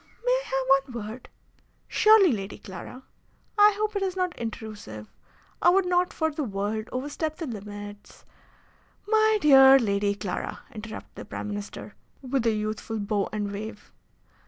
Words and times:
"May 0.25 0.31
I 0.31 0.45
have 0.87 0.95
one 0.95 1.07
word?" 1.07 1.29
"Surely, 1.87 2.31
Lady 2.31 2.57
Clara." 2.57 3.03
"I 3.55 3.75
hope 3.77 3.95
it 3.95 4.01
is 4.01 4.15
not 4.15 4.35
intrusive. 4.35 5.13
I 5.61 5.69
would 5.69 5.85
not 5.85 6.11
for 6.11 6.31
the 6.31 6.43
world 6.43 6.89
overstep 6.91 7.37
the 7.37 7.45
limits" 7.45 8.25
"My 9.07 9.37
dear 9.41 9.77
Lady 9.77 10.15
Clara!" 10.15 10.61
interrupted 10.73 11.13
the 11.13 11.25
Prime 11.25 11.49
Minister, 11.49 11.93
with 12.23 12.47
a 12.47 12.51
youthful 12.51 12.97
bow 12.97 13.29
and 13.31 13.51
wave. 13.51 13.91